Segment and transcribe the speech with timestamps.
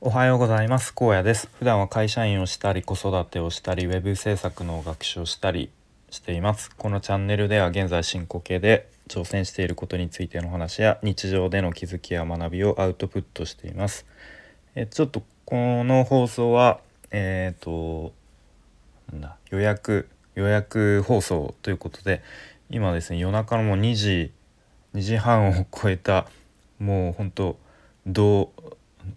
[0.00, 0.94] おはようございます。
[0.94, 1.50] 高野です。
[1.58, 5.72] 普段は会社員をしたり子育てをしたりウェブ制作の学習をしたり
[6.08, 6.70] しています。
[6.76, 14.06] このチャンネルでは現在進行形で挑戦していることについての話や日常での気づきや学びをアウトプットしています。
[14.76, 16.78] えちょっとこの放送は
[17.10, 18.12] えっ、ー、と
[19.10, 22.22] なんだ予約予約放送ということで
[22.70, 24.30] 今ですね夜中のもう2時
[24.94, 26.28] 2時半を超えた
[26.78, 27.58] もう本当
[28.06, 28.52] ど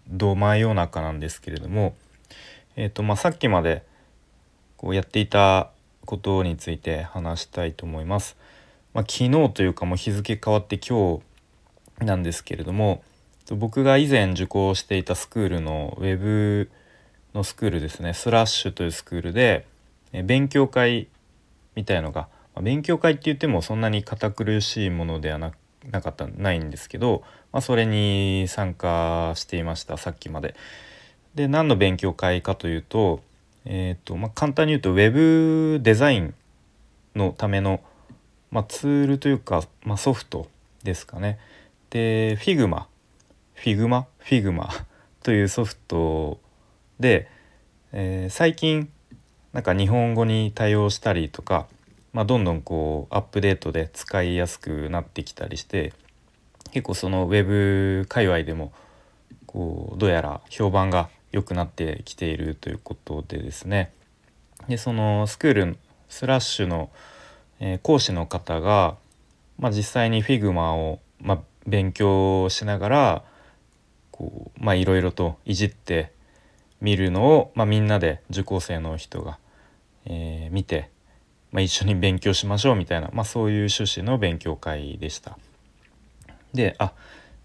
[0.08, 1.94] ど真夜中なんですけれども、
[2.76, 3.84] えーとまあ、さっきまで
[4.76, 5.70] こうやっていた
[6.04, 8.36] ことについて話したいと思います。
[8.94, 11.20] まあ、昨日というかもう日付変わって今
[12.00, 13.02] 日なんですけれども
[13.50, 16.70] 僕が以前受講していたスクールのウェブ
[17.34, 19.66] のスクールですねスラッシュというスクールで
[20.24, 21.08] 勉強会
[21.74, 22.28] みたいのが
[22.60, 25.56] 勉強会って言ってもそんなに堅苦しいものではなく
[25.90, 27.22] なかったないんですけど、
[27.52, 30.54] まあ、それに参加していましたさっきまで。
[31.34, 33.22] で何の勉強会かというと,、
[33.64, 36.34] えーとまあ、簡単に言うと Web デザイン
[37.16, 37.80] のための、
[38.50, 40.48] まあ、ツールというか、まあ、ソフト
[40.82, 41.38] ですかね。
[41.90, 42.84] で Figma
[43.56, 44.68] Figma Figma
[45.22, 46.38] というソフト
[47.00, 47.28] で、
[47.92, 48.90] えー、最近
[49.52, 51.66] なんか日本語に対応したりとか
[52.12, 55.92] まあ、どんどんこうアップデートで使いやすくなってきたりして
[56.72, 58.72] 結構そのウェブ界隈でも
[59.46, 63.92] こうどうやら評判が良くなってきているということでですね。
[64.68, 65.76] でそのスクール
[66.08, 66.90] スラッシュの、
[67.58, 68.96] え、講師の方が、
[69.58, 73.22] まあ、実際に Figma を、まあ、勉強しながら
[74.10, 76.12] こうまあいろいろといじって
[76.80, 79.38] みるのを、まあ、みんなで受講生の人が、
[80.04, 80.90] えー、見て
[81.52, 85.38] まあ、一緒に勉強しましょうみたいな、まあ、そういう趣旨の勉強会でした。
[86.52, 86.92] であ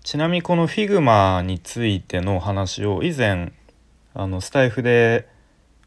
[0.03, 3.51] ちなみにこの Figma についての話を以前
[4.13, 5.27] あのスタイフで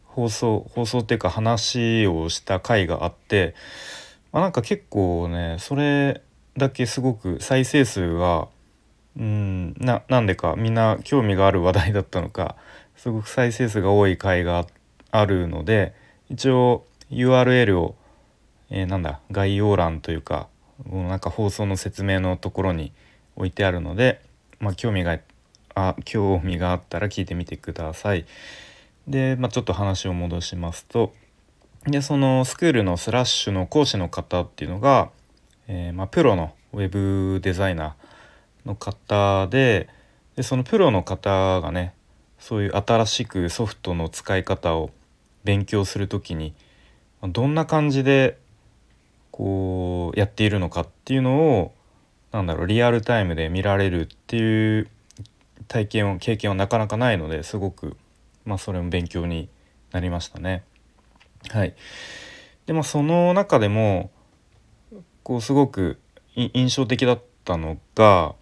[0.05, 3.55] 放送放送っていうか話をした回があって、
[4.33, 6.23] まあ、なんか結構ねそれ
[6.57, 8.49] だけすごく再生数が
[9.17, 12.57] うんななんでかみんな興味がある話題だったのか
[12.97, 14.67] すごく再生数が多い回が
[15.11, 15.95] あるので
[16.29, 17.97] 一応 URL を
[18.71, 20.49] えー、なんだ概要欄というか
[20.91, 22.93] なんか放送の説明のところに
[23.37, 24.23] 置いてあるので、
[24.61, 25.19] まあ、興味が
[25.75, 28.27] あ興味があったら聞いてみてください。
[29.07, 31.13] で、まあ、ちょっと話を戻しますと
[31.85, 35.11] でそのスクールのスラッシュの講師の方っていうのが、
[35.67, 39.89] えー、まあ、プロのウェブデザイナーの方で
[40.37, 41.95] でそのプロの方がね
[42.39, 44.91] そういう新しくソフトの使い方を
[45.45, 46.55] 勉強する時に
[47.23, 48.39] どんな感じで
[49.41, 51.73] こうやっているのかっていうのを
[52.31, 54.89] なんだろうリアルタイムで見られるっていう
[55.67, 57.97] 体験を経験はなかなかないのですごく、
[58.45, 59.49] まあ、それも勉強に
[59.93, 60.63] なりましたね。
[61.49, 61.75] はい、
[62.67, 64.11] でまあその中でも
[65.23, 65.99] こうすごく
[66.35, 68.37] 印象的だったのが、ま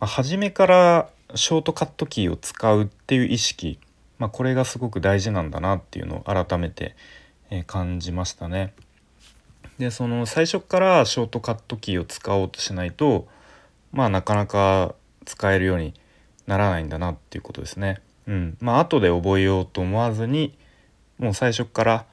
[0.00, 3.78] あ、初めからショートカットキーを使うっていう意識、
[4.18, 6.96] まあ、これがすごく大事なんだなっていうのを改めて
[7.66, 8.72] 感じましたね。
[9.80, 13.26] でその最初からショートカットキーを使おうとしないと
[13.92, 15.94] まあなかなか使えるように
[16.46, 18.02] ならないんだなっていうことですね。
[18.26, 20.54] うん、まあ後で覚えようと思わずに
[21.18, 22.04] もう最初から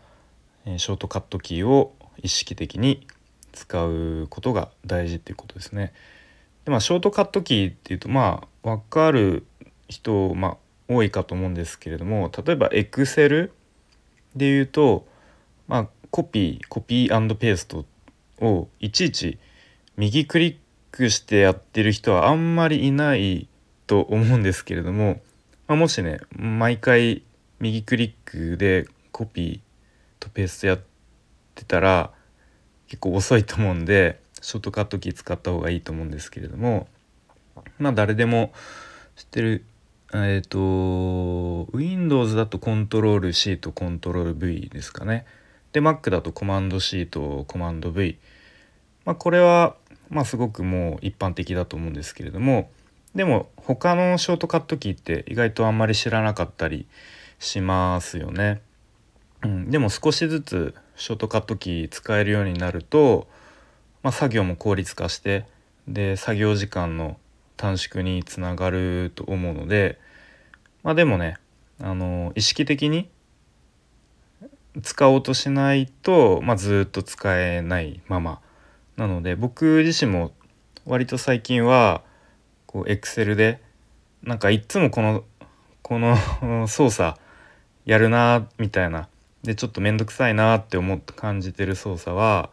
[0.77, 3.05] ショートカットキーを意識的に
[3.51, 5.91] 使うことが大事っていうことですね。
[6.63, 9.45] でまあショートカットキーっていうとまあ分かる
[9.89, 10.57] 人、まあ、
[10.87, 13.51] 多いかと思うんですけれども例えば Excel
[14.37, 15.05] で言うと
[15.67, 17.85] まあコピーコピーペースト
[18.41, 19.37] をいちいち
[19.97, 20.55] 右クリッ
[20.91, 23.47] クしてやってる人はあんまりいない
[23.85, 25.21] と思うんですけれども、
[25.67, 27.21] まあ、もしね毎回
[27.59, 29.59] 右クリックでコピー
[30.19, 30.79] とペーストやっ
[31.53, 32.09] てたら
[32.87, 36.87] 結構遅いと思うんでショートカットキー使った方がいいと思うんですけれども
[37.77, 38.53] まあ誰でも
[39.15, 39.65] 知ってる
[40.15, 45.27] えっ、ー、と Windows だとコントロール C とコントロール V ですかね。
[45.73, 48.17] で Mac だとコマンド C とコマンド V、
[49.05, 49.75] まあ、これは
[50.09, 52.69] まあすごくもう一般的だと思うんですけれども
[53.15, 56.87] でも他のショートカットキーって意外とあんまり知らなかったり
[57.39, 58.61] しますよね。
[59.43, 63.27] うん、でも少しずつショートカットキー使えるようになると、
[64.03, 65.45] まあ、作業も効率化して
[65.87, 67.17] で作業時間の
[67.55, 69.99] 短縮につながると思うので
[70.83, 71.37] まあでもね
[71.79, 73.09] あの意識的に
[74.81, 78.41] 使おうとしないと、まあ、ずっと使えないまま。
[78.95, 80.31] なので僕自身も
[80.85, 82.01] 割と最近は
[82.65, 83.61] こう Excel で
[84.23, 85.23] なんかいっつもこの
[85.81, 86.17] この
[86.67, 87.19] 操作
[87.85, 89.07] やるなみたいな。
[89.43, 92.49] でちょっと面倒くさいなって思って感じてる操作は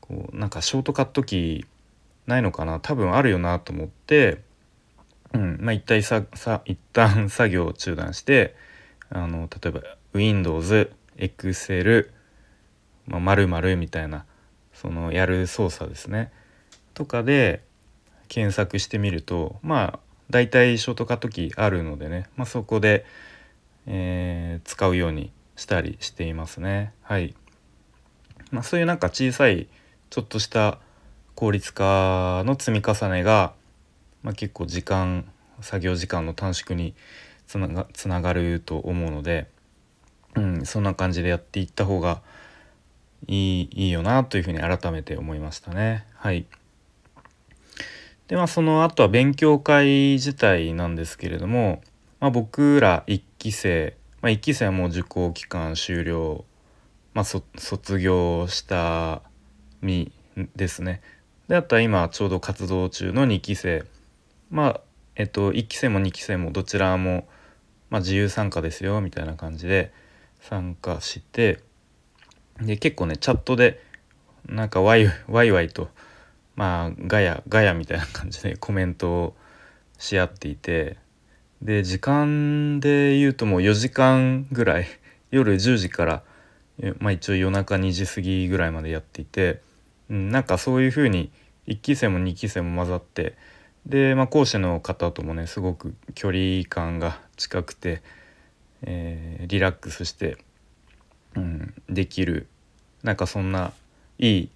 [0.00, 1.66] こうなんかショートカットキー
[2.26, 2.80] ないのかな。
[2.80, 4.40] 多分あるよなと思って、
[5.34, 8.54] うんまあ、一体ささ一旦作業を中断して
[9.10, 9.80] あの例えば
[10.14, 12.10] Windows、Excel、
[13.06, 14.24] ま、〇〇みたいな
[14.72, 16.32] そのやる操作ですね
[16.94, 17.62] とかで
[18.28, 19.98] 検索してみるとまあ
[20.30, 23.04] 大体ショートカットキーあるのでね、まあ、そこで、
[23.86, 26.92] えー、使うようにしたりしていますね。
[27.02, 27.34] はい。
[28.50, 29.68] まあ、そういうなんか小さい
[30.10, 30.78] ちょっとした
[31.34, 33.52] 効率化の積み重ねが、
[34.22, 35.30] まあ、結構時間
[35.60, 36.94] 作業時間の短縮に
[37.46, 39.48] つながつながると思うので、
[40.34, 42.22] うん、そんな感じでやっていった方が
[43.26, 46.06] いいいいよなというふうに改めて思いましたね。
[46.16, 46.46] はい。
[48.28, 51.82] でまあその後は勉強会自体なんですけれども、
[52.20, 56.44] まあ、僕ら1期生、まあ、1期生はもう受講期間終了、
[57.12, 59.22] まあ、卒業した
[59.82, 60.10] 身
[60.56, 61.02] ですね。
[61.48, 63.84] であとは今ちょうど活動中の2期生
[64.50, 64.80] まあ
[65.16, 67.28] えっと1期生も2期生もどちらも、
[67.90, 69.92] まあ、自由参加ですよみたいな感じで
[70.48, 71.60] 参加して
[72.60, 73.82] で結構ねチャットで
[74.46, 75.88] なんかワイワイワイと
[76.54, 79.36] まあガヤガヤみたいな感じで コメントを
[79.98, 80.98] し合っていて
[81.62, 84.86] で時間で言うともう4時間ぐらい
[85.30, 86.22] 夜10時から
[86.98, 89.62] まあ一応夜中2時過ぎぐらいまでやっていて、
[90.10, 91.32] うん、なんかそういう風に
[91.68, 93.34] 1期生も2期生も混ざって
[93.86, 98.02] で、まあ、講師の方ともねすごく距離感が近くて、
[98.86, 100.38] えー、リラックスして、
[101.36, 102.46] うん、できる
[103.02, 103.72] なんかそんな
[104.18, 104.48] いい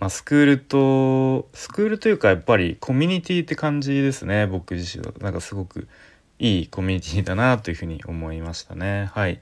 [0.00, 5.12] まあ、スクールとスクールというかやっぱりコミュニティって感じですね僕自身は。
[5.20, 5.88] なんかすごく
[6.38, 9.10] いいコミュニティだなというふうに思いましたね。
[9.12, 9.40] はい。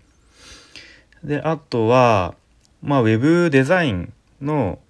[1.23, 2.35] であとは
[2.83, 4.81] まあウェブデザインの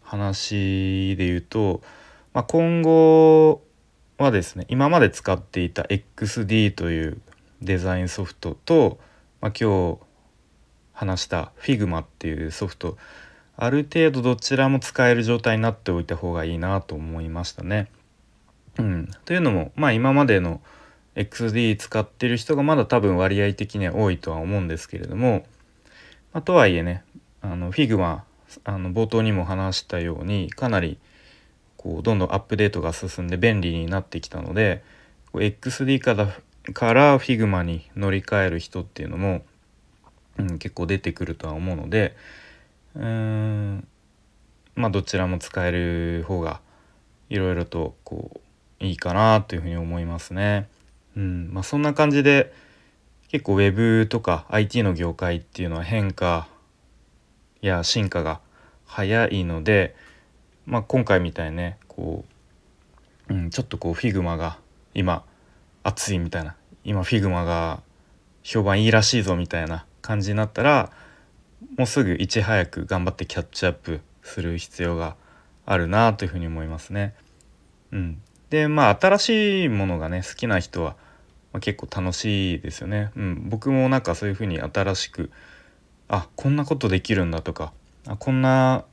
[0.00, 1.80] 話で言うと、
[2.32, 3.62] まあ、今後
[4.18, 7.20] はですね今まで使っていた XD という
[7.62, 8.98] デザインソフトと、
[9.40, 9.98] まあ、今日
[10.92, 12.96] 話した Figma っていうソフト
[13.56, 17.88] ある程度どちらも使える状態になっておいた方がいいなと思いましたね。
[18.78, 20.60] うん、というのもまあ今までの
[21.14, 25.46] XD 使ってる人がまだ多分割合的には多いとは思うんですけれども、
[26.34, 27.02] まあ、とはいえね
[27.40, 28.20] あの Figma
[28.64, 30.98] あの冒頭にも話したようにかなり
[31.78, 34.82] こうどんどんアップデートが進んで便利になってきたので
[35.32, 36.34] XD から
[36.72, 39.42] から Figma に乗り換える人っていうのも、
[40.38, 42.16] うん、結構出てくるとは思うので、
[42.94, 43.86] うーん
[44.74, 46.60] まあどちらも使える方が
[47.30, 48.30] いろいろとこ
[48.80, 50.68] ういいかなというふうに思いますね。
[51.16, 52.52] うんまあ、そんな感じで
[53.30, 56.46] 結構 Web とか IT の業界っていうのは変化
[57.62, 58.40] や進化が
[58.84, 59.96] 早いので、
[60.66, 62.24] まあ、今回みたいにねこ
[63.28, 64.58] う、うん、ちょっとこう Figma が
[64.94, 65.24] 今
[65.86, 66.56] 熱いみたいな。
[66.84, 67.82] 今 Figma が
[68.42, 70.92] 評判いいらしいぞみたいな感じになったら
[71.76, 75.16] もうすぐいち早く頑張ってキャッチアップする必要が
[75.64, 77.14] あるなというふうに思いますね。
[77.92, 80.96] うん、でまあ新しいものがね好きな人は、
[81.52, 83.10] まあ、結構楽しいですよね。
[83.16, 85.30] うん、僕もなんかそういうふうに新しく
[86.08, 87.72] あこんなことできるんだとか
[88.06, 88.84] あこんな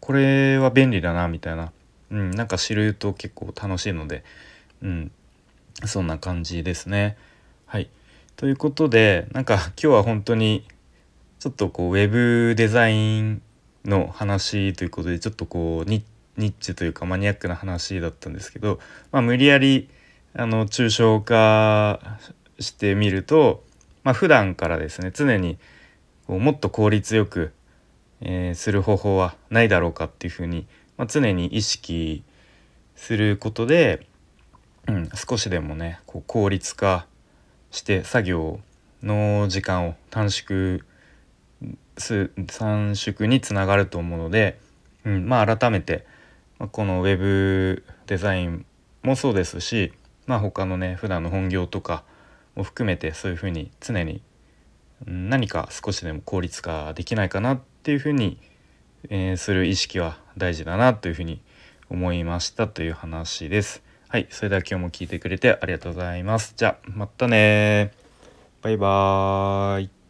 [0.00, 1.72] これは便利だなみたいな、
[2.10, 4.24] うん、なんか知ると結構楽しいので、
[4.82, 5.12] うん、
[5.86, 7.16] そんな感じですね。
[7.66, 7.88] はい
[8.36, 10.66] ということでなんか今日は本当に
[11.38, 13.42] ちょっとこうウェブデザイン
[13.84, 16.04] の話ということでちょっとこうニ
[16.36, 18.78] ッチというかマニアックな話だったんですけど、
[19.10, 19.88] まあ、無理やり
[20.34, 22.18] あの抽象化
[22.58, 23.64] してみると、
[24.02, 25.58] まあ、普段からですね常に
[26.26, 27.52] こうもっと効率よく、
[28.20, 32.22] えー、する方法はないだろうかっていうふうに、まあ、常に意識
[32.94, 34.06] することで、
[34.88, 37.06] うん、少しでもねこう効率化
[37.70, 38.60] して作業
[39.02, 40.80] の時間を短縮
[42.46, 44.58] 短縮につながると思うので、
[45.04, 46.06] うん、まあ改めて
[46.70, 48.64] このウェブデザイン
[49.02, 49.92] もそうですし、
[50.26, 52.04] まあ、他のね普段の本業とか
[52.54, 54.22] も含めてそういうふうに常に
[55.06, 58.38] 何か少しでも効率化できないかなっていうふうに、
[59.08, 61.40] えー、する意識は大事だなというふうに
[61.90, 63.82] 思いましたという話です。
[64.12, 66.52] はい、それでは今日も聞いてくれてありがとうございます。
[66.54, 67.92] じゃあまたね
[68.60, 70.01] バイバーイ。